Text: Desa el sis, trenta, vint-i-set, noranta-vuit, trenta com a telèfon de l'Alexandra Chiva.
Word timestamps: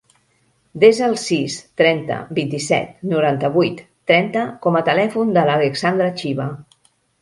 Desa 0.83 1.03
el 1.07 1.13
sis, 1.23 1.57
trenta, 1.81 2.17
vint-i-set, 2.39 2.97
noranta-vuit, 3.13 3.87
trenta 4.15 4.51
com 4.67 4.83
a 4.83 4.85
telèfon 4.93 5.39
de 5.41 5.49
l'Alexandra 5.53 6.15
Chiva. 6.21 6.55